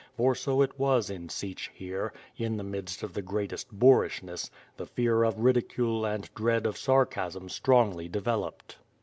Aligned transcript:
For 0.17 0.33
so 0.33 0.63
it 0.63 0.79
was 0.79 1.11
in 1.11 1.29
Sich 1.29 1.69
here, 1.75 2.11
in 2.35 2.57
the 2.57 2.63
midst 2.63 3.03
of 3.03 3.13
the 3.13 3.21
greatest 3.21 3.69
boorishness, 3.71 4.49
tlie 4.79 4.89
fear 4.89 5.21
of 5.21 5.37
ridicule 5.39 6.05
and 6.05 6.27
dread 6.33 6.65
of 6.65 6.75
sar 6.75 7.05
casm 7.05 7.47
strongly 7.51 8.07
developed. 8.09 8.77